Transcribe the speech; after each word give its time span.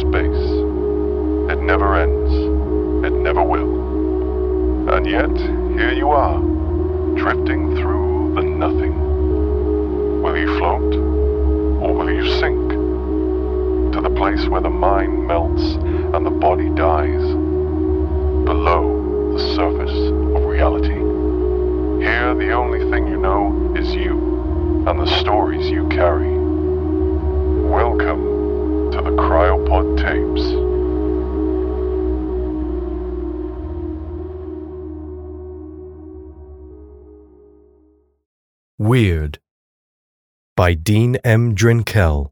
space. 0.00 1.52
It 1.52 1.60
never 1.60 1.96
ends. 1.96 2.32
It 3.06 3.12
never 3.12 3.42
will. 3.42 4.90
And 4.94 5.06
yet, 5.06 5.36
here 5.76 5.92
you 5.92 6.10
are, 6.10 6.38
drifting 7.16 7.76
through 7.76 8.34
the 8.34 8.42
nothing. 8.42 10.22
Will 10.22 10.36
you 10.36 10.58
float? 10.58 10.94
Or 11.82 11.94
will 11.94 12.10
you 12.12 12.28
sink? 12.38 12.70
To 13.92 14.00
the 14.00 14.10
place 14.10 14.46
where 14.48 14.60
the 14.60 14.70
mind 14.70 15.26
melts 15.26 15.62
and 15.62 16.24
the 16.24 16.30
body 16.30 16.68
dies. 16.70 17.22
Below 18.44 19.34
the 19.36 19.54
surface 19.54 20.10
of 20.36 20.44
reality. 20.44 20.94
Here, 22.04 22.34
the 22.34 22.52
only 22.52 22.80
thing 22.90 23.06
you 23.08 23.16
know 23.16 23.74
is 23.76 23.94
you 23.94 24.84
and 24.86 25.00
the 25.00 25.06
stories 25.20 25.70
you 25.70 25.88
carry. 25.88 26.31
The 29.04 29.10
Cryopod 29.10 29.96
Tapes. 29.98 30.42
Weird 38.78 39.38
by 40.56 40.74
Dean 40.74 41.16
M. 41.24 41.54
Drinkel. 41.54 42.31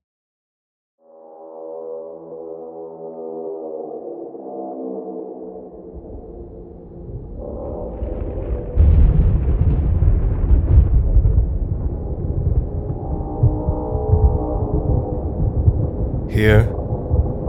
Here, 16.40 16.74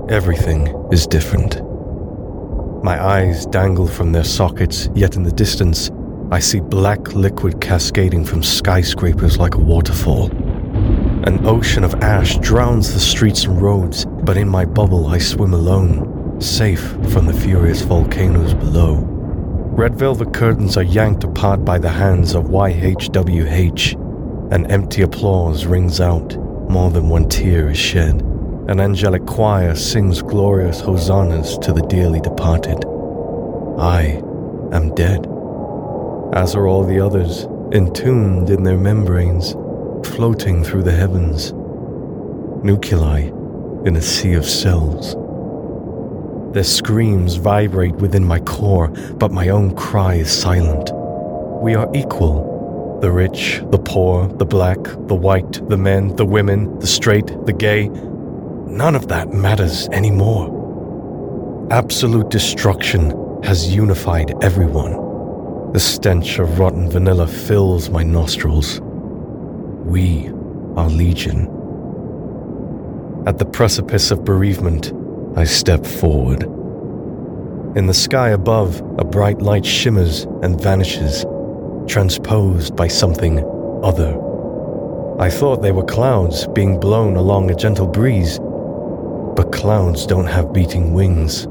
everything 0.09 0.67
is 0.91 1.07
different. 1.07 1.63
My 2.83 3.01
eyes 3.01 3.45
dangle 3.45 3.87
from 3.87 4.11
their 4.11 4.25
sockets, 4.25 4.89
yet 4.93 5.15
in 5.15 5.23
the 5.23 5.31
distance, 5.31 5.89
I 6.29 6.39
see 6.39 6.59
black 6.59 7.13
liquid 7.13 7.61
cascading 7.61 8.25
from 8.25 8.43
skyscrapers 8.43 9.37
like 9.37 9.55
a 9.55 9.59
waterfall. 9.59 10.29
An 11.25 11.39
ocean 11.47 11.85
of 11.85 11.95
ash 12.03 12.37
drowns 12.39 12.93
the 12.93 12.99
streets 12.99 13.45
and 13.45 13.61
roads, 13.61 14.05
but 14.23 14.35
in 14.35 14.49
my 14.49 14.65
bubble 14.65 15.07
I 15.07 15.19
swim 15.19 15.53
alone, 15.53 16.41
safe 16.41 16.85
from 17.13 17.27
the 17.27 17.33
furious 17.33 17.83
volcanoes 17.83 18.53
below. 18.53 18.95
Red 19.71 19.95
velvet 19.95 20.33
curtains 20.33 20.75
are 20.75 20.83
yanked 20.83 21.23
apart 21.23 21.63
by 21.63 21.79
the 21.79 21.87
hands 21.87 22.35
of 22.35 22.47
YHWH. 22.47 23.93
An 24.51 24.69
empty 24.69 25.01
applause 25.03 25.65
rings 25.65 26.01
out, 26.01 26.35
more 26.69 26.91
than 26.91 27.07
one 27.07 27.29
tear 27.29 27.69
is 27.69 27.77
shed. 27.77 28.30
An 28.67 28.79
angelic 28.79 29.25
choir 29.25 29.75
sings 29.75 30.21
glorious 30.21 30.79
hosannas 30.79 31.57
to 31.59 31.73
the 31.73 31.81
dearly 31.81 32.19
departed. 32.19 32.85
I 33.79 34.21
am 34.71 34.93
dead, 34.93 35.25
as 36.33 36.55
are 36.55 36.67
all 36.67 36.83
the 36.83 36.99
others, 36.99 37.45
entombed 37.73 38.51
in 38.51 38.63
their 38.63 38.77
membranes, 38.77 39.53
floating 40.07 40.63
through 40.63 40.83
the 40.83 40.91
heavens. 40.91 41.53
Nuclei 42.63 43.31
in 43.85 43.95
a 43.95 44.01
sea 44.01 44.33
of 44.33 44.45
cells. 44.45 45.15
Their 46.53 46.63
screams 46.63 47.35
vibrate 47.35 47.95
within 47.95 48.23
my 48.23 48.39
core, 48.41 48.89
but 49.15 49.31
my 49.31 49.49
own 49.49 49.75
cry 49.75 50.15
is 50.15 50.31
silent. 50.31 50.91
We 51.63 51.73
are 51.73 51.89
equal. 51.95 52.99
The 53.01 53.11
rich, 53.11 53.63
the 53.71 53.79
poor, 53.79 54.27
the 54.27 54.45
black, 54.45 54.83
the 54.83 55.15
white, 55.15 55.67
the 55.67 55.77
men, 55.77 56.15
the 56.15 56.25
women, 56.25 56.77
the 56.77 56.85
straight, 56.85 57.25
the 57.47 57.53
gay, 57.53 57.89
none 58.71 58.95
of 58.95 59.09
that 59.09 59.33
matters 59.33 59.87
anymore. 59.89 60.47
Absolute 61.71 62.29
destruction 62.29 63.11
has 63.43 63.73
unified 63.73 64.33
everyone. 64.43 64.93
The 65.73 65.79
stench 65.79 66.39
of 66.39 66.59
rotten 66.59 66.89
vanilla 66.89 67.27
fills 67.27 67.89
my 67.89 68.03
nostrils. 68.03 68.81
We 69.85 70.27
are 70.75 70.89
legion. 70.89 71.47
At 73.25 73.37
the 73.37 73.45
precipice 73.45 74.11
of 74.11 74.25
bereavement, 74.25 74.91
I 75.37 75.43
step 75.43 75.85
forward. 75.85 76.43
In 77.77 77.87
the 77.87 77.93
sky 77.93 78.29
above, 78.29 78.81
a 78.97 79.05
bright 79.05 79.41
light 79.41 79.65
shimmers 79.65 80.23
and 80.41 80.59
vanishes, 80.59 81.25
transposed 81.87 82.75
by 82.75 82.87
something 82.87 83.39
other. 83.83 84.19
I 85.19 85.29
thought 85.29 85.61
they 85.61 85.71
were 85.71 85.85
clouds 85.85 86.47
being 86.47 86.79
blown 86.79 87.15
along 87.15 87.49
a 87.49 87.55
gentle 87.55 87.87
breeze, 87.87 88.40
but 89.35 89.51
clouds 89.51 90.05
don't 90.05 90.27
have 90.27 90.53
beating 90.53 90.93
wings. 90.93 91.45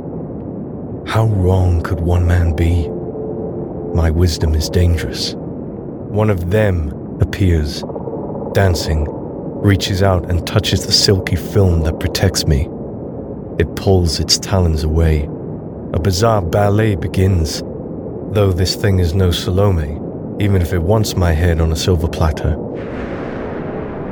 How 1.11 1.27
wrong 1.27 1.83
could 1.83 2.01
one 2.01 2.27
man 2.27 2.55
be? 2.55 2.89
My 3.95 4.11
wisdom 4.11 4.55
is 4.55 4.69
dangerous. 4.69 5.35
One 5.35 6.31
of 6.31 6.51
them 6.51 6.93
appears, 7.21 7.83
dancing, 8.53 9.07
reaches 9.63 10.03
out 10.03 10.31
and 10.31 10.47
touches 10.47 10.87
the 10.87 10.93
silky 10.93 11.37
film 11.37 11.83
that 11.83 12.01
protects 12.01 12.47
me. 12.47 12.69
It 13.59 13.75
pulls 13.77 14.21
its 14.21 14.39
talons 14.39 14.85
away. 14.85 15.29
A 15.93 15.99
bizarre 15.99 16.43
ballet 16.43 16.97
begins, 16.97 17.63
though 18.33 18.53
this 18.53 18.77
thing 18.77 18.99
is 18.99 19.15
no 19.15 19.31
Salome, 19.31 19.99
even 20.43 20.63
if 20.63 20.73
it 20.73 20.83
wants 20.83 21.17
my 21.17 21.33
head 21.33 21.61
on 21.61 21.73
a 21.73 21.77
silver 21.77 22.09
platter. 22.09 22.57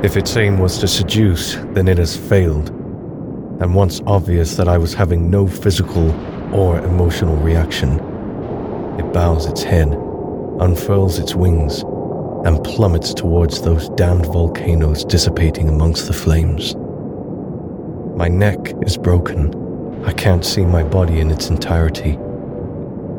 If 0.03 0.17
its 0.17 0.35
aim 0.37 0.59
was 0.59 0.77
to 0.79 0.87
seduce, 0.87 1.55
then 1.73 1.87
it 1.87 1.97
has 1.97 2.15
failed 2.15 2.71
and 3.59 3.75
once 3.75 4.01
obvious 4.07 4.55
that 4.55 4.67
I 4.67 4.77
was 4.77 4.93
having 4.93 5.29
no 5.29 5.45
physical 5.47 6.11
or 6.55 6.79
emotional 6.79 7.35
reaction, 7.37 7.99
it 8.99 9.13
bows 9.13 9.45
its 9.45 9.63
head, 9.63 9.89
unfurls 10.59 11.19
its 11.19 11.35
wings, 11.35 11.83
and 12.45 12.63
plummets 12.63 13.13
towards 13.13 13.61
those 13.61 13.89
damned 13.89 14.25
volcanoes 14.27 15.03
dissipating 15.03 15.67
amongst 15.67 16.07
the 16.07 16.13
flames. 16.13 16.75
My 18.15 18.29
neck 18.29 18.73
is 18.83 18.97
broken. 18.97 19.53
I 20.05 20.13
can't 20.13 20.45
see 20.45 20.65
my 20.65 20.83
body 20.83 21.19
in 21.19 21.29
its 21.29 21.49
entirety. 21.49 22.17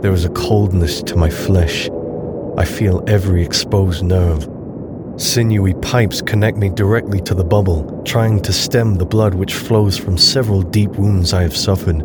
There 0.01 0.13
is 0.13 0.25
a 0.25 0.31
coldness 0.31 1.03
to 1.03 1.17
my 1.17 1.29
flesh. 1.29 1.91
I 2.57 2.65
feel 2.65 3.05
every 3.07 3.43
exposed 3.43 4.03
nerve 4.03 4.49
Sinewy 5.21 5.75
pipes 5.75 6.23
connect 6.23 6.57
me 6.57 6.71
directly 6.71 7.21
to 7.21 7.35
the 7.35 7.45
bubble, 7.45 8.03
trying 8.07 8.41
to 8.41 8.55
stem 8.55 8.95
the 8.95 9.05
blood 9.05 9.35
which 9.35 9.53
flows 9.53 9.99
from 9.99 10.17
several 10.17 10.63
deep 10.63 10.93
wounds 10.93 11.35
I 11.35 11.43
have 11.43 11.55
suffered. 11.55 12.03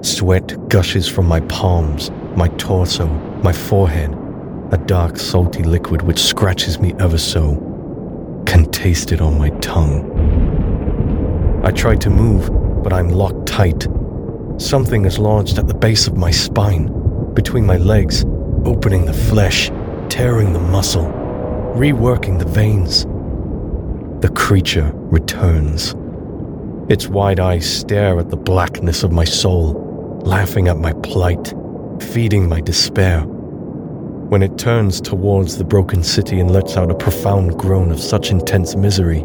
Sweat 0.00 0.56
gushes 0.70 1.06
from 1.06 1.26
my 1.26 1.40
palms, 1.40 2.10
my 2.34 2.48
torso, 2.56 3.06
my 3.44 3.52
forehead, 3.52 4.16
a 4.70 4.78
dark, 4.78 5.18
salty 5.18 5.62
liquid 5.62 6.00
which 6.00 6.18
scratches 6.18 6.80
me 6.80 6.94
ever 6.98 7.18
so. 7.18 7.56
Can 8.46 8.64
taste 8.70 9.12
it 9.12 9.20
on 9.20 9.36
my 9.36 9.50
tongue. 9.60 10.00
I 11.62 11.70
try 11.70 11.96
to 11.96 12.08
move, 12.08 12.50
but 12.82 12.94
I'm 12.94 13.10
locked 13.10 13.46
tight. 13.46 13.86
Something 14.56 15.04
is 15.04 15.18
lodged 15.18 15.58
at 15.58 15.68
the 15.68 15.74
base 15.74 16.06
of 16.06 16.16
my 16.16 16.30
spine, 16.30 17.34
between 17.34 17.66
my 17.66 17.76
legs, 17.76 18.24
opening 18.64 19.04
the 19.04 19.12
flesh, 19.12 19.70
tearing 20.08 20.54
the 20.54 20.60
muscle 20.60 21.21
reworking 21.74 22.38
the 22.38 22.44
veins. 22.44 23.04
The 24.20 24.32
creature 24.34 24.92
returns. 24.94 25.94
Its 26.90 27.08
wide 27.08 27.40
eyes 27.40 27.78
stare 27.78 28.18
at 28.18 28.28
the 28.28 28.36
blackness 28.36 29.02
of 29.02 29.10
my 29.10 29.24
soul, 29.24 30.20
laughing 30.22 30.68
at 30.68 30.76
my 30.76 30.92
plight, 30.92 31.54
feeding 31.98 32.46
my 32.46 32.60
despair. 32.60 33.22
When 33.22 34.42
it 34.42 34.58
turns 34.58 35.00
towards 35.00 35.56
the 35.56 35.64
broken 35.64 36.02
city 36.02 36.40
and 36.40 36.50
lets 36.50 36.76
out 36.76 36.90
a 36.90 36.94
profound 36.94 37.58
groan 37.58 37.90
of 37.90 38.00
such 38.00 38.30
intense 38.30 38.76
misery, 38.76 39.24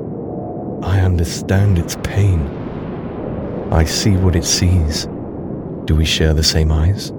I 0.83 1.01
understand 1.01 1.77
its 1.77 1.97
pain. 2.03 2.39
I 3.71 3.83
see 3.83 4.15
what 4.15 4.38
it 4.38 4.45
sees. 4.45 5.05
Do 5.83 5.95
we 5.95 6.05
share 6.05 6.33
the 6.33 6.44
same 6.44 6.71
eyes? 6.71 7.11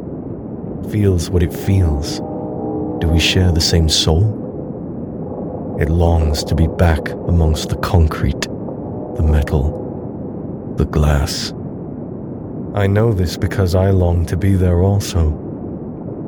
Feels 0.90 1.28
what 1.28 1.42
it 1.42 1.52
feels. 1.52 2.20
Do 3.00 3.08
we 3.08 3.20
share 3.20 3.52
the 3.52 3.60
same 3.60 3.90
soul? 3.90 4.37
It 5.78 5.90
longs 5.90 6.42
to 6.42 6.56
be 6.56 6.66
back 6.66 7.08
amongst 7.10 7.68
the 7.68 7.76
concrete, 7.76 8.40
the 8.40 9.22
metal, 9.22 10.74
the 10.76 10.84
glass. 10.84 11.52
I 12.74 12.88
know 12.88 13.12
this 13.12 13.36
because 13.36 13.76
I 13.76 13.90
long 13.90 14.26
to 14.26 14.36
be 14.36 14.54
there 14.54 14.82
also. 14.82 15.28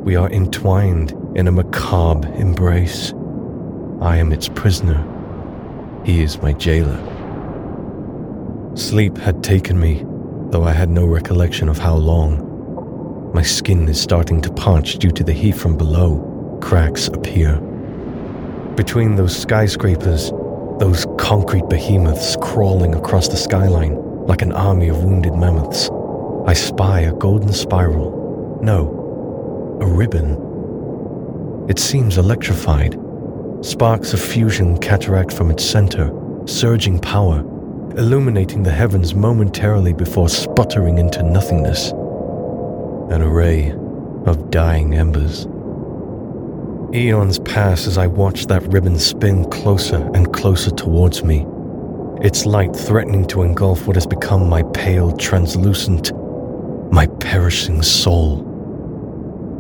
We 0.05 0.15
are 0.15 0.31
entwined 0.31 1.15
in 1.35 1.49
a 1.49 1.53
macabre 1.53 2.33
embrace. 2.35 3.13
I 4.01 4.19
am 4.19 4.33
its 4.33 4.49
prisoner. 4.49 5.05
He 6.05 6.23
is 6.23 6.41
my 6.41 6.53
jailer. 6.53 7.01
Sleep 8.77 9.19
had 9.19 9.43
taken 9.43 9.81
me, 9.81 10.05
though 10.51 10.63
I 10.63 10.73
had 10.73 10.91
no 10.91 11.07
recollection 11.07 11.69
of 11.69 11.79
how 11.79 11.97
long. 11.97 13.33
My 13.35 13.43
skin 13.43 13.89
is 13.89 14.01
starting 14.01 14.41
to 14.43 14.53
parch 14.53 14.99
due 14.99 15.11
to 15.11 15.25
the 15.25 15.33
heat 15.33 15.57
from 15.57 15.77
below. 15.77 16.59
Cracks 16.63 17.09
appear. 17.09 17.61
Between 18.77 19.17
those 19.17 19.37
skyscrapers, 19.37 20.31
those 20.79 21.07
concrete 21.19 21.69
behemoths 21.69 22.37
crawling 22.41 22.95
across 22.95 23.29
the 23.29 23.37
skyline, 23.37 23.97
like 24.27 24.43
an 24.43 24.53
army 24.53 24.89
of 24.89 25.05
wounded 25.05 25.35
mammoths, 25.35 25.91
I 26.47 26.55
spy 26.55 27.01
a 27.01 27.13
golden 27.13 27.53
spiral. 27.53 28.59
No, 28.63 29.79
a 29.83 29.87
ribbon. 29.87 31.67
It 31.69 31.79
seems 31.79 32.17
electrified. 32.17 32.99
Sparks 33.61 34.15
of 34.15 34.21
fusion 34.21 34.79
cataract 34.79 35.33
from 35.33 35.51
its 35.51 35.65
center, 35.65 36.11
surging 36.47 36.99
power, 36.99 37.41
illuminating 37.99 38.63
the 38.63 38.71
heavens 38.71 39.15
momentarily 39.15 39.93
before 39.93 40.29
sputtering 40.29 40.99
into 40.99 41.23
nothingness. 41.23 41.91
An 43.11 43.21
array 43.21 43.73
of 44.25 44.51
dying 44.51 44.95
embers. 44.95 45.47
Eons 46.93 47.39
pass 47.39 47.87
as 47.87 47.97
I 47.97 48.09
watch 48.09 48.47
that 48.47 48.65
ribbon 48.65 48.99
spin 48.99 49.49
closer 49.49 50.11
and 50.13 50.33
closer 50.35 50.73
towards 50.73 51.23
me, 51.23 51.47
its 52.21 52.47
light 52.47 52.75
threatening 52.75 53.27
to 53.29 53.43
engulf 53.43 53.87
what 53.87 53.95
has 53.95 54.09
become 54.09 54.49
my 54.49 54.65
pale, 54.75 55.13
translucent, 55.17 56.13
my 56.93 57.07
perishing 57.21 57.83
soul, 57.83 58.39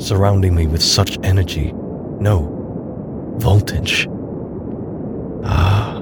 surrounding 0.01 0.57
me 0.57 0.67
with 0.67 0.83
such 0.83 1.19
energy. 1.23 1.71
No, 2.19 3.37
voltage. 3.39 4.09
Ah, 5.45 5.99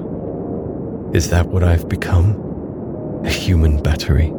is 1.13 1.29
that 1.29 1.45
what 1.45 1.63
I've 1.63 1.87
become? 1.87 3.21
A 3.23 3.29
human 3.29 3.83
battery? 3.83 4.33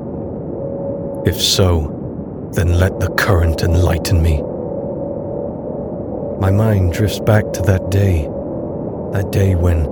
If 1.24 1.40
so, 1.40 2.50
then 2.56 2.80
let 2.80 2.98
the 2.98 3.10
current 3.10 3.62
enlighten 3.62 4.20
me. 4.20 4.42
My 6.40 6.50
mind 6.50 6.94
drifts 6.94 7.20
back 7.20 7.52
to 7.52 7.62
that 7.62 7.90
day, 7.90 8.22
that 9.12 9.30
day 9.30 9.54
when 9.54 9.82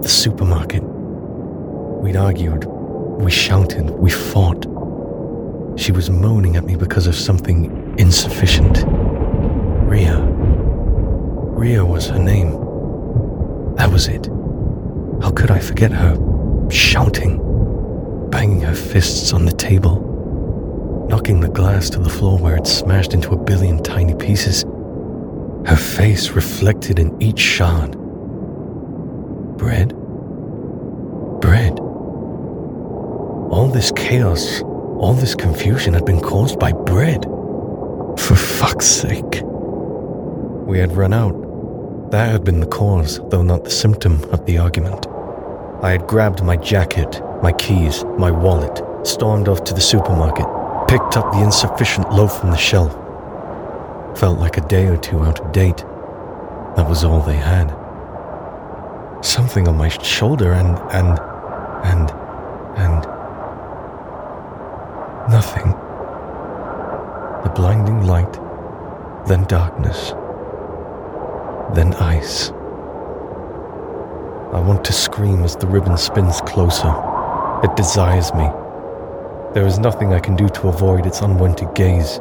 the 0.00 0.08
supermarket. 0.08 0.82
We'd 0.82 2.16
argued, 2.16 2.64
we 2.64 3.30
shouted, 3.30 3.90
we 3.90 4.10
fought. 4.10 4.64
She 5.76 5.92
was 5.92 6.08
moaning 6.08 6.56
at 6.56 6.64
me 6.64 6.76
because 6.76 7.06
of 7.06 7.14
something 7.14 7.94
insufficient. 7.98 8.84
Ria. 9.86 10.18
Ria 10.18 11.84
was 11.84 12.06
her 12.06 12.18
name. 12.18 12.52
That 13.76 13.90
was 13.92 14.08
it. 14.08 14.26
How 15.22 15.30
could 15.30 15.50
I 15.50 15.58
forget 15.58 15.92
her 15.92 16.16
shouting, 16.70 17.38
banging 18.30 18.62
her 18.62 18.74
fists 18.74 19.34
on 19.34 19.44
the 19.44 19.52
table, 19.52 21.06
knocking 21.10 21.40
the 21.40 21.50
glass 21.50 21.90
to 21.90 21.98
the 21.98 22.08
floor 22.08 22.38
where 22.38 22.56
it 22.56 22.66
smashed 22.66 23.12
into 23.12 23.32
a 23.32 23.36
billion 23.36 23.82
tiny 23.82 24.14
pieces, 24.14 24.64
her 25.66 25.76
face 25.76 26.30
reflected 26.30 26.98
in 26.98 27.20
each 27.22 27.40
shard? 27.40 27.92
Bread? 29.56 29.94
Bread. 31.40 31.78
All 33.50 33.70
this 33.72 33.92
chaos 33.92 34.62
all 35.04 35.12
this 35.12 35.34
confusion 35.34 35.92
had 35.92 36.06
been 36.06 36.20
caused 36.20 36.58
by 36.58 36.72
bread. 36.72 37.24
For 38.16 38.36
fuck's 38.36 38.86
sake. 38.86 39.42
We 39.42 40.78
had 40.78 40.96
run 40.96 41.12
out. 41.12 42.10
That 42.10 42.30
had 42.30 42.44
been 42.44 42.60
the 42.60 42.66
cause, 42.66 43.20
though 43.28 43.42
not 43.42 43.64
the 43.64 43.70
symptom, 43.70 44.22
of 44.30 44.46
the 44.46 44.56
argument. 44.56 45.06
I 45.82 45.90
had 45.90 46.06
grabbed 46.06 46.42
my 46.42 46.56
jacket, 46.56 47.20
my 47.42 47.52
keys, 47.52 48.04
my 48.18 48.30
wallet, 48.30 48.82
stormed 49.06 49.48
off 49.48 49.64
to 49.64 49.74
the 49.74 49.80
supermarket, 49.80 50.46
picked 50.88 51.18
up 51.18 51.32
the 51.32 51.42
insufficient 51.42 52.10
loaf 52.10 52.40
from 52.40 52.50
the 52.52 52.56
shelf. 52.56 52.96
Felt 54.16 54.38
like 54.38 54.56
a 54.56 54.68
day 54.68 54.86
or 54.86 54.96
two 54.96 55.20
out 55.20 55.40
of 55.40 55.52
date. 55.52 55.78
That 56.76 56.88
was 56.88 57.04
all 57.04 57.20
they 57.20 57.36
had. 57.36 57.74
Something 59.22 59.68
on 59.68 59.76
my 59.76 59.88
shoulder 59.88 60.52
and, 60.52 60.78
and, 60.92 61.18
and, 61.84 62.10
and 62.78 63.14
Nothing. 65.28 65.70
The 67.44 67.52
blinding 67.56 68.06
light, 68.06 68.34
then 69.26 69.44
darkness, 69.44 70.10
then 71.74 71.94
ice. 71.94 72.50
I 74.52 74.60
want 74.60 74.84
to 74.84 74.92
scream 74.92 75.42
as 75.42 75.56
the 75.56 75.66
ribbon 75.66 75.96
spins 75.96 76.42
closer. 76.42 76.94
It 77.64 77.74
desires 77.74 78.34
me. 78.34 78.50
There 79.54 79.66
is 79.66 79.78
nothing 79.78 80.12
I 80.12 80.20
can 80.20 80.36
do 80.36 80.46
to 80.50 80.68
avoid 80.68 81.06
its 81.06 81.22
unwanted 81.22 81.74
gaze. 81.74 82.20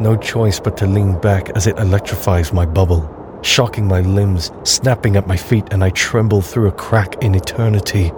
No 0.00 0.16
choice 0.16 0.58
but 0.58 0.78
to 0.78 0.86
lean 0.86 1.20
back 1.20 1.50
as 1.50 1.66
it 1.66 1.78
electrifies 1.78 2.54
my 2.54 2.64
bubble, 2.64 3.38
shocking 3.42 3.86
my 3.86 4.00
limbs, 4.00 4.50
snapping 4.64 5.14
at 5.16 5.26
my 5.26 5.36
feet, 5.36 5.66
and 5.72 5.84
I 5.84 5.90
tremble 5.90 6.40
through 6.40 6.68
a 6.68 6.72
crack 6.72 7.22
in 7.22 7.34
eternity. 7.34 8.10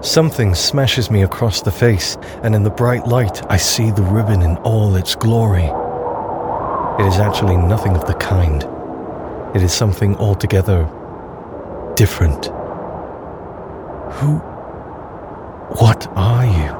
Something 0.00 0.54
smashes 0.54 1.10
me 1.10 1.22
across 1.22 1.60
the 1.60 1.70
face, 1.70 2.16
and 2.42 2.54
in 2.54 2.62
the 2.62 2.70
bright 2.70 3.06
light, 3.06 3.42
I 3.52 3.58
see 3.58 3.90
the 3.90 4.02
ribbon 4.02 4.40
in 4.40 4.56
all 4.58 4.96
its 4.96 5.14
glory. 5.14 5.66
It 6.98 7.06
is 7.06 7.18
actually 7.20 7.58
nothing 7.58 7.94
of 7.94 8.06
the 8.06 8.14
kind. 8.14 8.62
It 9.54 9.62
is 9.62 9.74
something 9.74 10.16
altogether 10.16 10.84
different. 11.94 12.46
Who? 14.14 14.38
What 15.76 16.06
are 16.16 16.46
you? 16.46 16.72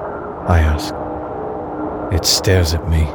I 0.48 0.60
ask. 0.60 0.94
It 2.14 2.24
stares 2.24 2.72
at 2.72 2.88
me 2.88 3.06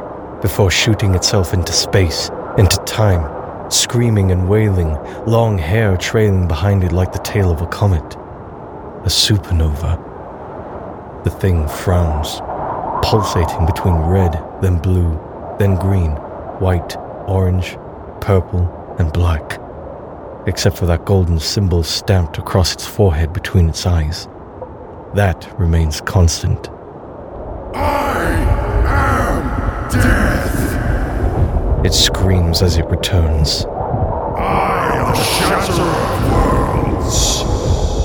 before 0.44 0.70
shooting 0.70 1.14
itself 1.14 1.54
into 1.54 1.72
space, 1.72 2.28
into 2.58 2.76
time, 2.84 3.24
screaming 3.70 4.30
and 4.30 4.46
wailing, 4.46 4.92
long 5.24 5.56
hair 5.56 5.96
trailing 5.96 6.46
behind 6.46 6.84
it 6.84 6.92
like 6.92 7.12
the 7.12 7.18
tail 7.20 7.50
of 7.50 7.62
a 7.62 7.66
comet 7.66 8.04
a 9.04 9.08
supernova. 9.08 9.96
The 11.24 11.30
thing 11.30 11.66
frowns, 11.66 12.40
pulsating 13.06 13.64
between 13.64 13.94
red, 13.94 14.32
then 14.60 14.78
blue, 14.78 15.18
then 15.58 15.76
green, 15.76 16.10
white, 16.60 16.96
orange, 17.26 17.76
purple, 18.20 18.96
and 18.98 19.12
black, 19.12 19.60
except 20.46 20.76
for 20.76 20.86
that 20.86 21.04
golden 21.04 21.38
symbol 21.38 21.82
stamped 21.82 22.38
across 22.38 22.72
its 22.72 22.86
forehead 22.86 23.32
between 23.32 23.68
its 23.68 23.86
eyes. 23.86 24.26
That 25.14 25.54
remains 25.58 26.00
constant. 26.00 26.68
I 27.74 28.32
am 28.86 29.90
death! 29.90 30.23
It 31.84 31.92
screams 31.92 32.62
as 32.62 32.78
it 32.78 32.86
returns. 32.86 33.66
I 33.66 34.90
am 34.96 35.08
the 35.12 35.22
shatterer 35.22 35.84
of 36.14 36.24
worlds! 36.32 37.44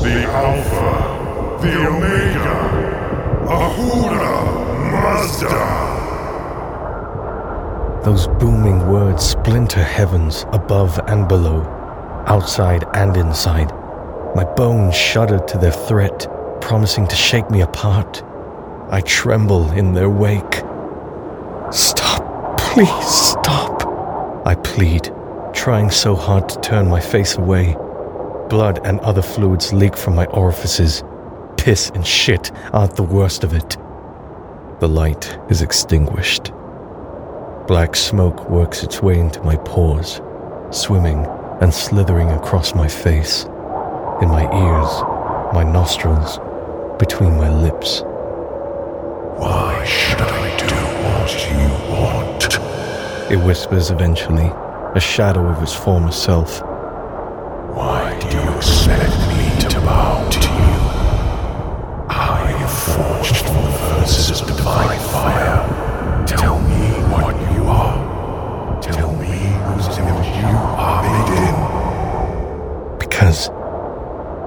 The 0.03 0.25
Alpha, 0.27 1.61
the 1.61 1.73
Omega, 1.87 2.59
Ahura 3.47 4.35
Mazda. 4.91 5.55
Those 8.03 8.27
booming 8.27 8.85
words 8.89 9.23
splinter 9.23 9.81
heavens 9.81 10.45
above 10.51 10.99
and 11.07 11.29
below, 11.29 11.63
outside 12.27 12.83
and 12.95 13.15
inside. 13.15 13.71
My 14.35 14.43
bones 14.43 14.93
shudder 14.93 15.39
to 15.39 15.57
their 15.57 15.71
threat, 15.71 16.27
promising 16.59 17.07
to 17.07 17.15
shake 17.15 17.49
me 17.49 17.61
apart. 17.61 18.23
I 18.89 18.99
tremble 18.99 19.71
in 19.71 19.93
their 19.93 20.09
wake. 20.09 20.63
Stop, 21.71 22.57
please 22.57 23.28
I 24.45 24.55
plead, 24.55 25.11
trying 25.53 25.91
so 25.91 26.15
hard 26.15 26.47
to 26.49 26.61
turn 26.61 26.87
my 26.87 26.99
face 27.01 27.37
away. 27.37 27.75
Blood 28.49 28.79
and 28.85 28.99
other 29.01 29.21
fluids 29.21 29.73
leak 29.73 29.97
from 29.97 30.15
my 30.15 30.25
orifices. 30.27 31.03
Piss 31.57 31.91
and 31.93 32.07
shit 32.07 32.51
aren't 32.71 32.95
the 32.95 33.03
worst 33.03 33.43
of 33.43 33.53
it. 33.53 33.77
The 34.79 34.87
light 34.87 35.37
is 35.49 35.61
extinguished. 35.61 36.51
Black 37.67 37.95
smoke 37.95 38.49
works 38.49 38.81
its 38.81 39.01
way 39.01 39.19
into 39.19 39.43
my 39.43 39.57
pores, 39.57 40.21
swimming 40.71 41.25
and 41.61 41.73
slithering 41.73 42.29
across 42.31 42.73
my 42.73 42.87
face, 42.87 43.43
in 44.21 44.29
my 44.29 44.43
ears, 44.43 45.53
my 45.53 45.63
nostrils, 45.63 46.39
between 46.97 47.35
my 47.37 47.49
lips. 47.49 48.03
Why 49.37 49.83
should 49.85 50.21
I 50.21 50.57
do 50.57 50.75
what 51.05 51.51
you 51.51 51.93
want? 51.93 52.18
It 53.29 53.37
whispers 53.37 53.91
eventually, 53.91 54.47
a 54.95 54.99
shadow 54.99 55.45
of 55.45 55.61
its 55.61 55.75
former 55.75 56.11
self. 56.11 56.61
Why 56.61 58.17
do 58.19 58.27
you 58.35 58.57
expect 58.57 59.11
me 59.29 59.69
to 59.69 59.79
bow 59.81 60.27
to 60.31 60.39
you? 60.39 60.79
I 62.09 62.55
am 62.57 62.67
forged 62.67 63.45
from 63.45 63.65
the 63.65 63.71
furnaces 63.71 64.41
of 64.41 64.47
divine 64.47 64.99
fire. 65.11 66.25
Tell 66.25 66.59
me 66.59 66.89
what 67.13 67.35
you 67.53 67.65
are. 67.65 68.81
Tell 68.81 69.13
me 69.15 69.27
whose 69.27 69.97
image 69.99 70.35
you 70.35 70.57
are 70.87 71.03
made 71.03 71.31
in. 71.45 72.97
Because. 72.97 73.49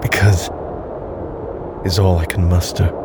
Because. 0.02 0.50
is 1.86 2.00
all 2.00 2.18
I 2.18 2.26
can 2.26 2.48
muster. 2.48 3.01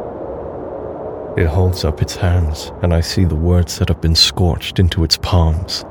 It 1.38 1.46
holds 1.46 1.86
up 1.86 2.02
its 2.02 2.16
hands, 2.16 2.72
and 2.82 2.92
I 2.92 3.02
see 3.02 3.24
the 3.24 3.36
words 3.36 3.78
that 3.78 3.90
have 3.90 4.02
been 4.02 4.16
scorched 4.16 4.80
into 4.80 5.04
its 5.04 5.18
palms. 5.18 5.86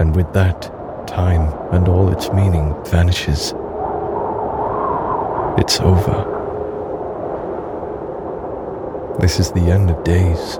And 0.00 0.16
with 0.16 0.32
that, 0.32 0.62
time 1.06 1.52
and 1.72 1.86
all 1.86 2.08
its 2.08 2.32
meaning 2.32 2.74
vanishes. 2.86 3.54
It's 5.58 5.78
over. 5.78 6.34
This 9.20 9.38
is 9.38 9.52
the 9.52 9.70
end 9.70 9.90
of 9.90 10.02
days. 10.02 10.58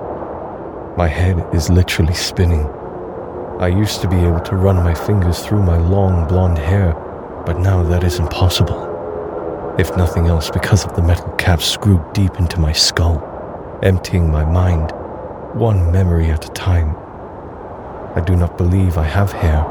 My 0.97 1.09
head 1.09 1.45
is 1.53 1.69
literally 1.69 2.13
spinning. 2.13 2.65
I 3.59 3.67
used 3.67 3.99
to 3.99 4.07
be 4.07 4.15
able 4.15 4.41
to 4.41 4.55
run 4.55 4.77
my 4.77 4.93
fingers 4.93 5.45
through 5.45 5.63
my 5.63 5.77
long 5.77 6.25
blonde 6.25 6.57
hair, 6.57 6.93
but 7.45 7.59
now 7.59 7.83
that 7.83 8.05
is 8.05 8.17
impossible. 8.17 9.75
If 9.77 9.95
nothing 9.97 10.27
else, 10.27 10.49
because 10.49 10.85
of 10.85 10.95
the 10.95 11.01
metal 11.01 11.31
cap 11.33 11.61
screwed 11.61 12.13
deep 12.13 12.39
into 12.39 12.61
my 12.61 12.71
skull, 12.71 13.28
emptying 13.83 14.29
my 14.29 14.43
mind, 14.43 14.91
one 15.53 15.91
memory 15.91 16.27
at 16.27 16.45
a 16.45 16.51
time. 16.51 16.95
I 18.15 18.21
do 18.25 18.35
not 18.35 18.57
believe 18.57 18.97
I 18.97 19.03
have 19.03 19.31
hair, 19.31 19.63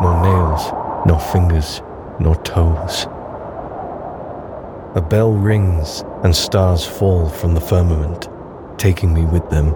nor 0.00 0.22
nails, 0.22 0.72
nor 1.06 1.20
fingers, 1.20 1.82
nor 2.20 2.36
toes. 2.36 3.06
A 4.96 5.02
bell 5.02 5.32
rings 5.32 6.04
and 6.22 6.34
stars 6.34 6.86
fall 6.86 7.28
from 7.28 7.54
the 7.54 7.60
firmament, 7.60 8.28
taking 8.78 9.12
me 9.12 9.24
with 9.24 9.48
them. 9.50 9.74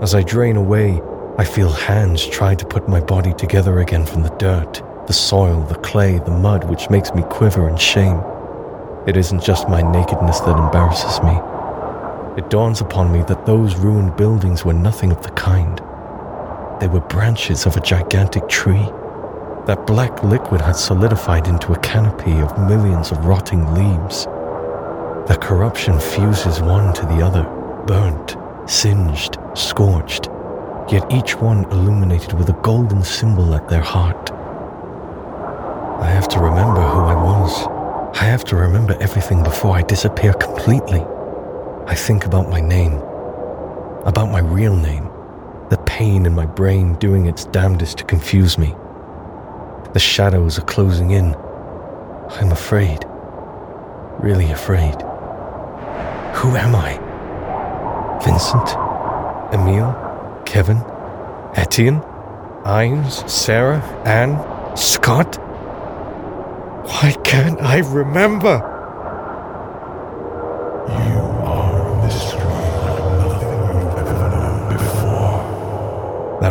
As 0.00 0.14
I 0.14 0.22
drain 0.22 0.56
away, 0.56 1.02
I 1.38 1.44
feel 1.44 1.70
hands 1.70 2.26
try 2.26 2.54
to 2.54 2.64
put 2.64 2.88
my 2.88 3.00
body 3.00 3.34
together 3.34 3.80
again 3.80 4.06
from 4.06 4.22
the 4.22 4.34
dirt, 4.36 4.82
the 5.06 5.12
soil, 5.12 5.62
the 5.64 5.74
clay, 5.76 6.18
the 6.18 6.30
mud, 6.30 6.64
which 6.70 6.88
makes 6.88 7.12
me 7.12 7.22
quiver 7.30 7.68
in 7.68 7.76
shame. 7.76 8.22
It 9.06 9.16
isn't 9.16 9.42
just 9.42 9.68
my 9.68 9.82
nakedness 9.82 10.40
that 10.40 10.56
embarrasses 10.56 11.22
me. 11.22 11.38
It 12.38 12.50
dawns 12.50 12.80
upon 12.80 13.10
me 13.12 13.22
that 13.22 13.46
those 13.46 13.74
ruined 13.74 14.16
buildings 14.16 14.64
were 14.64 14.72
nothing 14.72 15.10
of 15.10 15.20
the 15.24 15.30
kind. 15.30 15.76
They 16.80 16.86
were 16.86 17.00
branches 17.00 17.66
of 17.66 17.76
a 17.76 17.80
gigantic 17.80 18.48
tree. 18.48 18.92
That 19.66 19.88
black 19.88 20.22
liquid 20.22 20.60
had 20.60 20.76
solidified 20.76 21.48
into 21.48 21.72
a 21.72 21.80
canopy 21.80 22.38
of 22.38 22.56
millions 22.68 23.10
of 23.10 23.26
rotting 23.26 23.74
leaves. 23.74 24.26
The 25.26 25.36
corruption 25.42 25.98
fuses 25.98 26.60
one 26.60 26.94
to 26.94 27.02
the 27.06 27.20
other, 27.20 27.42
burnt, 27.88 28.36
singed, 28.70 29.38
scorched, 29.54 30.28
yet 30.92 31.12
each 31.12 31.34
one 31.34 31.64
illuminated 31.72 32.34
with 32.34 32.50
a 32.50 32.60
golden 32.62 33.02
symbol 33.02 33.52
at 33.56 33.68
their 33.68 33.82
heart. 33.82 34.30
I 36.00 36.06
have 36.06 36.28
to 36.28 36.38
remember 36.38 36.82
who 36.82 37.00
I 37.00 37.16
was. 37.16 37.66
I 38.16 38.26
have 38.26 38.44
to 38.44 38.54
remember 38.54 38.96
everything 39.00 39.42
before 39.42 39.76
I 39.76 39.82
disappear 39.82 40.34
completely. 40.34 41.04
I 41.88 41.94
think 41.94 42.26
about 42.26 42.50
my 42.50 42.60
name, 42.60 42.98
about 44.04 44.30
my 44.30 44.40
real 44.40 44.76
name, 44.76 45.04
the 45.70 45.82
pain 45.86 46.26
in 46.26 46.34
my 46.34 46.44
brain 46.44 46.96
doing 46.96 47.24
its 47.24 47.46
damnedest 47.46 47.96
to 47.96 48.04
confuse 48.04 48.58
me. 48.58 48.74
The 49.94 49.98
shadows 49.98 50.58
are 50.58 50.66
closing 50.66 51.12
in. 51.12 51.34
I'm 52.28 52.52
afraid. 52.52 53.06
Really 54.20 54.50
afraid. 54.50 54.96
Who 56.36 56.56
am 56.56 56.74
I? 56.76 57.00
Vincent? 58.22 58.68
Emile? 59.54 60.42
Kevin? 60.44 60.84
Etienne? 61.54 62.02
Ines? 62.66 63.24
Sarah? 63.32 63.80
Anne? 64.04 64.36
Scott? 64.76 65.36
Why 66.86 67.16
can't 67.24 67.62
I 67.62 67.78
remember? 67.78 68.67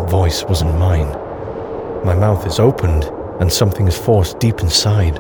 Voice 0.08 0.44
wasn't 0.44 0.78
mine. 0.80 1.10
My 2.06 2.16
mouth 2.16 2.48
is 2.48 2.60
opened, 2.60 3.04
and 3.40 3.52
something 3.52 3.88
is 3.88 3.98
forced 3.98 4.40
deep 4.40 4.62
inside. 4.62 5.16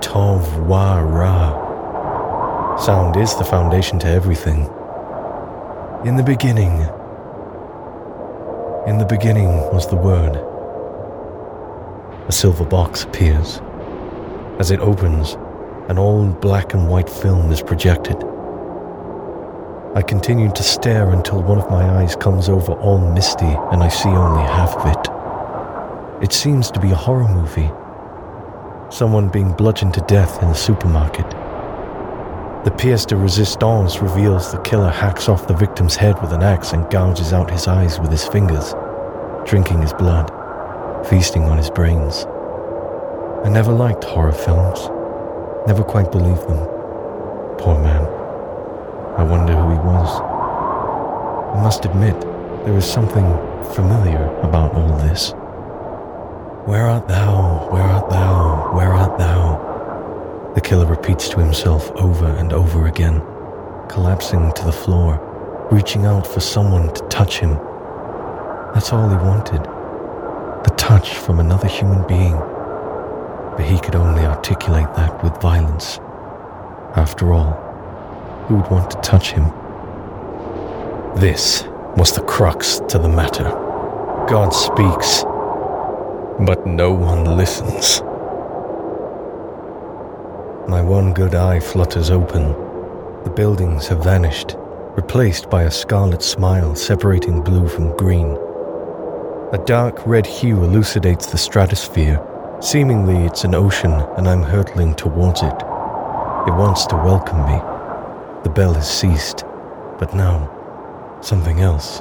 Tov 0.00 0.66
Wa 0.66 1.00
Ra. 1.00 2.76
Sound 2.76 3.16
is 3.16 3.34
the 3.36 3.44
foundation 3.44 3.98
to 3.98 4.08
everything. 4.08 4.68
In 6.04 6.16
the 6.16 6.22
beginning, 6.22 6.80
in 8.86 8.98
the 8.98 9.06
beginning 9.08 9.48
was 9.74 9.88
the 9.88 9.96
Word. 9.96 10.36
A 12.28 12.32
silver 12.32 12.64
box 12.64 13.04
appears. 13.04 13.60
As 14.58 14.70
it 14.70 14.80
opens, 14.80 15.34
an 15.88 15.98
old 15.98 16.40
black 16.40 16.72
and 16.72 16.88
white 16.88 17.10
film 17.10 17.50
is 17.50 17.60
projected. 17.62 18.29
I 19.92 20.02
continue 20.02 20.52
to 20.52 20.62
stare 20.62 21.10
until 21.10 21.42
one 21.42 21.58
of 21.58 21.68
my 21.68 21.82
eyes 21.98 22.14
comes 22.14 22.48
over 22.48 22.74
all 22.74 23.12
misty 23.12 23.44
and 23.44 23.82
I 23.82 23.88
see 23.88 24.08
only 24.08 24.42
half 24.42 24.76
of 24.76 24.86
it. 24.86 26.24
It 26.24 26.32
seems 26.32 26.70
to 26.70 26.78
be 26.78 26.92
a 26.92 26.94
horror 26.94 27.26
movie. 27.26 27.72
Someone 28.94 29.30
being 29.30 29.52
bludgeoned 29.52 29.94
to 29.94 30.00
death 30.02 30.40
in 30.44 30.48
a 30.48 30.54
supermarket. 30.54 31.28
The 32.62 32.70
pièce 32.70 33.04
de 33.04 33.16
résistance 33.16 34.00
reveals 34.00 34.52
the 34.52 34.60
killer 34.60 34.90
hacks 34.90 35.28
off 35.28 35.48
the 35.48 35.54
victim's 35.54 35.96
head 35.96 36.22
with 36.22 36.32
an 36.32 36.42
axe 36.44 36.72
and 36.72 36.88
gouges 36.88 37.32
out 37.32 37.50
his 37.50 37.66
eyes 37.66 37.98
with 37.98 38.12
his 38.12 38.28
fingers, 38.28 38.74
drinking 39.44 39.82
his 39.82 39.92
blood, 39.94 40.30
feasting 41.08 41.42
on 41.44 41.58
his 41.58 41.70
brains. 41.70 42.26
I 43.44 43.48
never 43.48 43.72
liked 43.72 44.04
horror 44.04 44.30
films, 44.30 44.88
never 45.66 45.82
quite 45.82 46.12
believed 46.12 46.48
them. 46.48 46.64
Poor 47.58 47.76
man. 47.82 48.09
I 49.18 49.22
wonder 49.22 49.54
who 49.54 49.70
he 49.70 49.78
was. 49.78 50.20
I 51.56 51.62
must 51.62 51.84
admit, 51.84 52.20
there 52.64 52.76
is 52.76 52.84
something 52.84 53.26
familiar 53.74 54.24
about 54.42 54.74
all 54.74 54.96
this. 54.98 55.32
Where 56.66 56.86
art 56.86 57.08
thou? 57.08 57.68
Where 57.70 57.82
art 57.82 58.10
thou? 58.10 58.74
Where 58.74 58.92
art 58.92 59.18
thou? 59.18 60.52
The 60.54 60.60
killer 60.60 60.86
repeats 60.86 61.28
to 61.30 61.38
himself 61.38 61.90
over 61.92 62.26
and 62.26 62.52
over 62.52 62.86
again, 62.86 63.20
collapsing 63.88 64.52
to 64.52 64.64
the 64.64 64.72
floor, 64.72 65.68
reaching 65.70 66.06
out 66.06 66.26
for 66.26 66.40
someone 66.40 66.92
to 66.94 67.08
touch 67.08 67.38
him. 67.38 67.54
That's 68.74 68.92
all 68.92 69.08
he 69.08 69.16
wanted 69.16 69.66
the 70.64 70.70
touch 70.76 71.14
from 71.16 71.40
another 71.40 71.68
human 71.68 72.06
being. 72.06 72.36
But 72.36 73.64
he 73.64 73.78
could 73.78 73.94
only 73.94 74.24
articulate 74.24 74.92
that 74.94 75.22
with 75.22 75.40
violence. 75.40 75.98
After 76.96 77.32
all, 77.32 77.69
who 78.50 78.56
would 78.56 78.70
want 78.70 78.90
to 78.90 78.96
touch 78.96 79.30
him? 79.30 79.44
This 81.14 81.62
was 81.96 82.12
the 82.12 82.22
crux 82.22 82.80
to 82.88 82.98
the 82.98 83.08
matter. 83.08 83.44
God 84.28 84.50
speaks, 84.50 85.22
but 86.44 86.66
no 86.66 86.92
one 86.92 87.36
listens. 87.36 88.00
My 90.68 90.82
one 90.82 91.14
good 91.14 91.36
eye 91.36 91.60
flutters 91.60 92.10
open. 92.10 92.48
The 93.22 93.30
buildings 93.30 93.86
have 93.86 94.02
vanished, 94.02 94.56
replaced 94.96 95.48
by 95.48 95.62
a 95.62 95.70
scarlet 95.70 96.20
smile 96.22 96.74
separating 96.74 97.42
blue 97.42 97.68
from 97.68 97.96
green. 97.96 98.36
A 99.52 99.62
dark 99.64 100.04
red 100.08 100.26
hue 100.26 100.64
elucidates 100.64 101.26
the 101.26 101.38
stratosphere. 101.38 102.20
Seemingly, 102.60 103.26
it's 103.26 103.44
an 103.44 103.54
ocean, 103.54 103.92
and 104.16 104.28
I'm 104.28 104.42
hurtling 104.42 104.96
towards 104.96 105.42
it. 105.42 105.54
It 106.48 106.56
wants 106.56 106.86
to 106.86 106.96
welcome 106.96 107.46
me. 107.46 107.69
The 108.42 108.48
bell 108.48 108.72
has 108.72 108.90
ceased, 108.90 109.44
but 109.98 110.14
now, 110.14 110.48
something 111.20 111.60
else. 111.60 112.00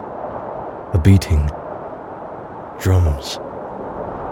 A 0.93 1.01
beating. 1.03 1.45
Drums. 2.79 3.37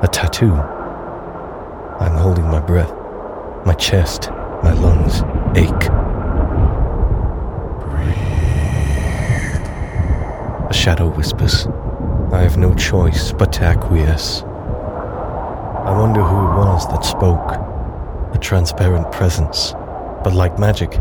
A 0.01 0.07
tattoo. 0.09 0.53
I'm 0.53 2.15
holding 2.15 2.45
my 2.45 2.61
breath. 2.61 2.93
My 3.65 3.73
chest, 3.73 4.29
my 4.63 4.71
lungs 4.71 5.21
ache. 5.57 5.89
A 10.69 10.73
shadow 10.73 11.09
whispers. 11.09 11.67
I 12.31 12.41
have 12.41 12.57
no 12.57 12.73
choice 12.75 13.33
but 13.33 13.51
to 13.53 13.63
acquiesce. 13.63 14.43
I 14.43 15.91
wonder 15.97 16.23
who 16.23 16.37
it 16.37 16.55
was 16.55 16.87
that 16.87 17.03
spoke. 17.03 17.51
A 18.33 18.37
transparent 18.39 19.11
presence. 19.11 19.73
But 20.23 20.33
like 20.33 20.57
magic, 20.57 20.91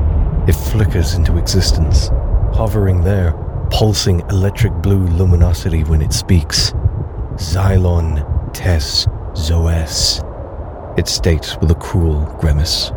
it 0.48 0.54
flickers 0.54 1.14
into 1.14 1.38
existence, 1.38 2.08
hovering 2.54 3.02
there, 3.02 3.32
pulsing 3.70 4.20
electric 4.30 4.72
blue 4.74 5.06
luminosity 5.06 5.84
when 5.84 6.02
it 6.02 6.12
speaks. 6.12 6.72
Xylon 7.36 8.52
Tess 8.52 9.06
Zoes 9.34 10.22
it 10.96 11.08
states 11.08 11.58
with 11.58 11.70
a 11.70 11.74
cruel 11.74 12.24
grimace. 12.40 12.90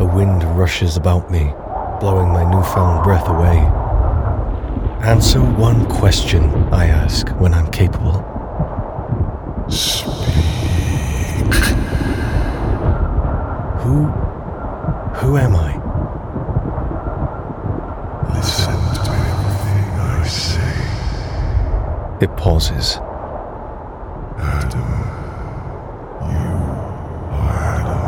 A 0.00 0.12
wind 0.16 0.42
rushes 0.58 0.96
about 0.96 1.30
me, 1.30 1.54
blowing 2.00 2.28
my 2.28 2.42
newfound 2.50 3.04
breath 3.04 3.28
away. 3.28 3.58
Answer 5.08 5.40
one 5.40 5.86
question, 5.88 6.42
I 6.74 6.86
ask, 6.86 7.28
when 7.38 7.54
I'm 7.54 7.70
capable. 7.70 8.24
Speak. 9.70 10.34
Who. 13.82 14.06
who 15.14 15.36
am 15.36 15.54
I? 15.54 15.76
Listen 18.34 18.74
to 19.04 19.12
everything 19.12 20.00
I 20.00 20.26
say. 20.26 20.76
It 22.18 22.34
pauses. 22.36 22.96
Adam. 24.38 24.88
You 26.22 26.48
are 27.30 27.52
Adam. 27.76 28.02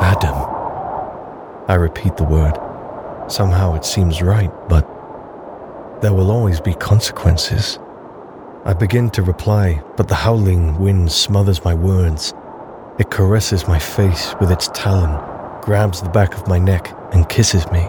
Adam. 0.00 1.64
I 1.68 1.74
repeat 1.74 2.16
the 2.16 2.24
word. 2.24 2.56
Somehow 3.28 3.74
it 3.74 3.84
seems 3.84 4.22
right, 4.22 4.52
but 4.68 4.86
there 6.02 6.12
will 6.12 6.30
always 6.30 6.60
be 6.60 6.74
consequences. 6.74 7.78
I 8.64 8.74
begin 8.74 9.10
to 9.10 9.22
reply, 9.22 9.82
but 9.96 10.06
the 10.08 10.14
howling 10.14 10.78
wind 10.78 11.10
smothers 11.10 11.64
my 11.64 11.74
words. 11.74 12.32
It 12.98 13.10
caresses 13.10 13.66
my 13.66 13.78
face 13.78 14.34
with 14.40 14.52
its 14.52 14.68
talon, 14.68 15.20
grabs 15.62 16.00
the 16.00 16.10
back 16.10 16.34
of 16.34 16.46
my 16.46 16.58
neck, 16.58 16.96
and 17.12 17.28
kisses 17.28 17.68
me. 17.72 17.88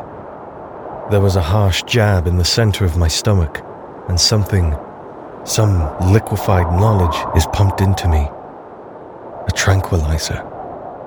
There 1.11 1.21
was 1.21 1.35
a 1.35 1.41
harsh 1.41 1.83
jab 1.83 2.25
in 2.25 2.37
the 2.37 2.43
center 2.43 2.85
of 2.85 2.97
my 2.97 3.07
stomach, 3.07 3.61
and 4.07 4.19
something, 4.19 4.75
some 5.45 5.77
liquefied 6.11 6.65
knowledge 6.79 7.15
is 7.37 7.45
pumped 7.53 7.79
into 7.79 8.07
me. 8.07 8.27
A 9.47 9.51
tranquilizer. 9.53 10.43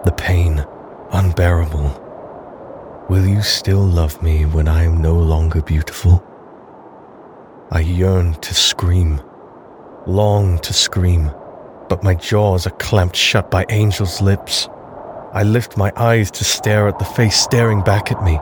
The 0.05 0.13
pain, 0.13 0.65
unbearable. 1.11 2.05
Will 3.11 3.27
you 3.27 3.43
still 3.43 3.85
love 3.85 4.23
me 4.23 4.45
when 4.47 4.69
I 4.69 4.85
am 4.85 5.03
no 5.03 5.15
longer 5.15 5.61
beautiful? 5.61 6.25
I 7.73 7.81
yearn 7.81 8.35
to 8.35 8.55
scream, 8.55 9.21
long 10.07 10.61
to 10.61 10.73
scream, 10.73 11.33
but 11.89 12.05
my 12.05 12.15
jaws 12.15 12.65
are 12.67 12.79
clamped 12.79 13.17
shut 13.17 13.51
by 13.51 13.65
Angel's 13.65 14.23
lips. 14.23 14.69
I 15.33 15.43
lift 15.43 15.77
my 15.77 15.93
eyes 15.97 16.31
to 16.31 16.45
stare 16.45 16.87
at 16.87 17.01
the 17.01 17.05
face 17.05 17.37
staring 17.37 17.83
back 17.83 18.13
at 18.13 18.23
me. 18.23 18.39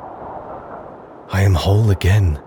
I 1.31 1.41
am 1.43 1.55
whole 1.55 1.91
again. 1.91 2.39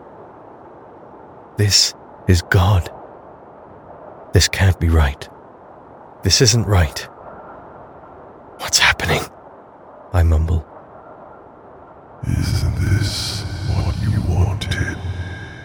This 1.57 1.95
is 2.27 2.43
God. 2.43 2.91
This 4.33 4.48
can't 4.48 4.79
be 4.79 4.89
right. 4.89 5.27
This 6.24 6.41
isn't 6.41 6.65
right. 6.65 7.00
What's 8.59 8.77
happening? 8.77 9.21
I 10.13 10.24
mumble. 10.24 10.65
Isn't 12.27 12.75
this 12.75 13.41
what 13.75 13.95
you 14.01 14.21
wanted? 14.27 14.98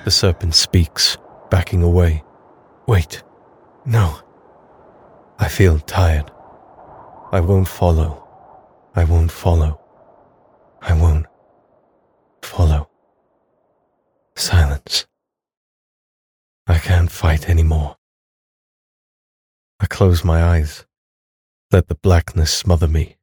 The 0.04 0.10
serpent 0.10 0.54
speaks, 0.54 1.16
backing 1.50 1.82
away. 1.82 2.22
Wait, 2.86 3.22
no. 3.84 4.18
I 5.38 5.48
feel 5.48 5.78
tired. 5.80 6.30
I 7.32 7.40
won't 7.40 7.68
follow. 7.68 8.26
I 8.94 9.04
won't 9.04 9.32
follow. 9.32 9.80
I 10.80 10.94
won't 10.94 11.26
follow. 12.42 12.88
Silence. 14.36 15.06
I 16.66 16.78
can't 16.78 17.10
fight 17.10 17.48
anymore. 17.48 17.96
I 19.84 19.86
close 19.86 20.24
my 20.24 20.42
eyes. 20.42 20.86
Let 21.70 21.88
the 21.88 21.94
blackness 21.94 22.50
smother 22.50 22.88
me. 22.88 23.18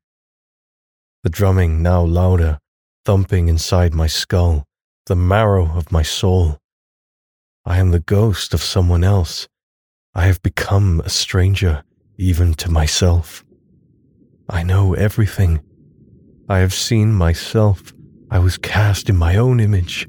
The 1.23 1.29
drumming 1.31 1.81
now 1.81 2.03
louder, 2.03 2.59
thumping 3.03 3.47
inside 3.47 3.95
my 3.95 4.05
skull, 4.05 4.65
the 5.07 5.15
marrow 5.15 5.75
of 5.75 5.91
my 5.91 6.03
soul. 6.03 6.59
I 7.65 7.79
am 7.79 7.89
the 7.89 7.99
ghost 7.99 8.53
of 8.53 8.61
someone 8.61 9.03
else. 9.03 9.47
I 10.13 10.27
have 10.27 10.43
become 10.43 11.01
a 11.03 11.09
stranger, 11.09 11.83
even 12.19 12.53
to 12.61 12.69
myself. 12.69 13.43
I 14.47 14.61
know 14.61 14.93
everything. 14.93 15.61
I 16.47 16.59
have 16.59 16.75
seen 16.75 17.11
myself. 17.11 17.91
I 18.29 18.37
was 18.37 18.59
cast 18.59 19.09
in 19.09 19.17
my 19.17 19.35
own 19.35 19.59
image. 19.59 20.07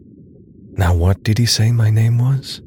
Now, 0.73 0.95
what 0.95 1.23
did 1.23 1.39
he 1.39 1.47
say 1.47 1.73
my 1.73 1.89
name 1.89 2.19
was? 2.19 2.61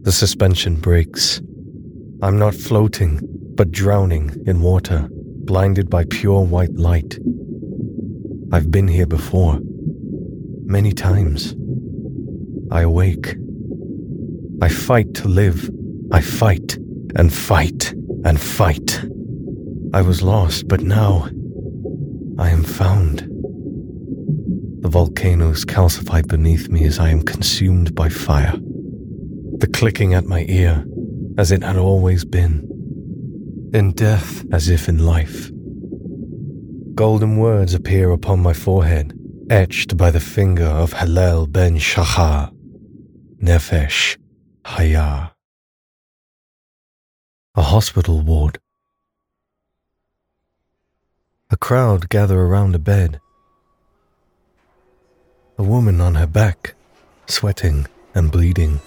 The 0.00 0.12
suspension 0.12 0.76
breaks. 0.76 1.42
I'm 2.22 2.38
not 2.38 2.54
floating, 2.54 3.20
but 3.54 3.70
drowning 3.70 4.42
in 4.46 4.62
water, 4.62 5.06
blinded 5.10 5.90
by 5.90 6.04
pure 6.04 6.42
white 6.44 6.74
light. 6.74 7.18
I've 8.52 8.70
been 8.70 8.88
here 8.88 9.06
before, 9.06 9.58
many 10.64 10.92
times. 10.92 11.54
I 12.70 12.82
awake. 12.82 13.36
I 14.62 14.68
fight 14.70 15.12
to 15.16 15.28
live. 15.28 15.68
I 16.10 16.22
fight 16.22 16.78
and 17.16 17.32
fight 17.32 17.92
and 18.24 18.40
fight. 18.40 19.04
I 19.92 20.00
was 20.00 20.22
lost, 20.22 20.68
but 20.68 20.80
now 20.80 21.28
I 22.38 22.48
am 22.48 22.64
found. 22.64 23.28
The 24.80 24.88
volcanoes 24.88 25.66
calcify 25.66 26.26
beneath 26.26 26.70
me 26.70 26.86
as 26.86 26.98
I 26.98 27.10
am 27.10 27.22
consumed 27.22 27.94
by 27.94 28.08
fire. 28.08 28.54
The 29.58 29.68
clicking 29.72 30.14
at 30.14 30.24
my 30.24 30.46
ear, 30.48 30.84
as 31.38 31.52
it 31.52 31.62
had 31.62 31.76
always 31.76 32.24
been. 32.24 32.62
In 33.72 33.92
death, 33.92 34.44
as 34.52 34.68
if 34.68 34.88
in 34.88 34.98
life. 35.04 35.50
Golden 36.94 37.36
words 37.36 37.74
appear 37.74 38.10
upon 38.10 38.40
my 38.40 38.52
forehead, 38.54 39.12
etched 39.50 39.96
by 39.96 40.10
the 40.10 40.20
finger 40.20 40.64
of 40.64 40.94
Hillel 40.94 41.46
ben 41.46 41.76
Shachar. 41.76 42.52
Nefesh 43.42 44.16
Hayah. 44.64 45.32
A 47.54 47.62
hospital 47.62 48.22
ward. 48.22 48.58
A 51.50 51.56
crowd 51.56 52.08
gather 52.08 52.40
around 52.40 52.74
a 52.74 52.78
bed. 52.78 53.20
A 55.58 55.62
woman 55.62 56.00
on 56.00 56.14
her 56.16 56.26
back, 56.26 56.74
sweating 57.26 57.86
and 58.14 58.32
bleeding. 58.32 58.80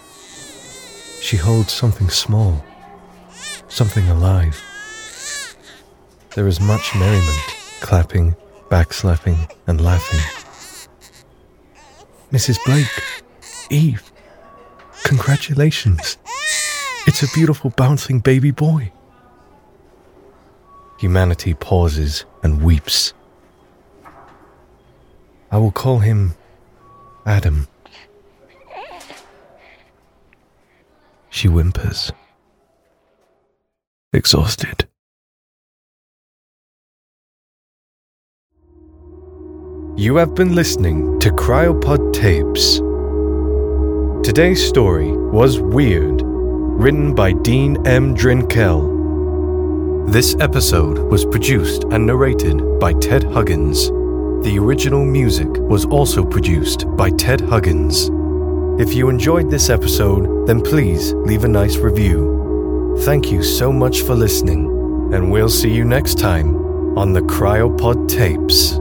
She 1.21 1.37
holds 1.37 1.71
something 1.73 2.09
small, 2.09 2.63
something 3.67 4.07
alive. 4.09 4.61
There 6.35 6.47
is 6.47 6.59
much 6.59 6.95
merriment, 6.95 7.55
clapping, 7.81 8.35
backslapping, 8.69 9.51
and 9.67 9.81
laughing. 9.81 10.19
Mrs. 12.31 12.57
Blake, 12.65 12.87
Eve, 13.69 14.09
Congratulations. 15.09 16.19
It's 17.07 17.23
a 17.23 17.27
beautiful 17.33 17.71
bouncing 17.71 18.19
baby 18.19 18.51
boy. 18.51 18.91
Humanity 20.99 21.55
pauses 21.55 22.25
and 22.43 22.61
weeps. 22.61 23.13
I 25.51 25.57
will 25.57 25.71
call 25.71 25.97
him 25.97 26.35
Adam. 27.25 27.67
She 31.29 31.47
whimpers. 31.47 32.11
Exhausted. 34.13 34.87
You 39.95 40.15
have 40.15 40.33
been 40.33 40.55
listening 40.55 41.19
to 41.19 41.29
Cryopod 41.29 42.13
Tapes. 42.13 42.79
Today's 44.25 44.65
story 44.65 45.11
was 45.11 45.59
Weird, 45.59 46.21
written 46.23 47.13
by 47.13 47.33
Dean 47.33 47.85
M. 47.85 48.15
Drinkel. 48.15 48.97
This 50.11 50.35
episode 50.39 50.97
was 50.97 51.25
produced 51.25 51.83
and 51.91 52.07
narrated 52.07 52.79
by 52.79 52.93
Ted 52.93 53.23
Huggins. 53.23 53.89
The 54.43 54.57
original 54.59 55.05
music 55.05 55.49
was 55.49 55.85
also 55.85 56.25
produced 56.25 56.85
by 56.95 57.11
Ted 57.11 57.41
Huggins. 57.41 58.09
If 58.79 58.93
you 58.93 59.09
enjoyed 59.09 59.51
this 59.51 59.69
episode, 59.69 60.47
then 60.47 60.61
please 60.61 61.11
leave 61.11 61.43
a 61.43 61.49
nice 61.49 61.75
review. 61.75 62.95
Thank 63.01 63.29
you 63.29 63.43
so 63.43 63.73
much 63.73 64.03
for 64.03 64.15
listening, 64.15 64.67
and 65.13 65.29
we'll 65.29 65.49
see 65.49 65.69
you 65.69 65.83
next 65.83 66.17
time 66.17 66.55
on 66.97 67.11
the 67.11 67.19
Cryopod 67.19 68.07
Tapes. 68.07 68.78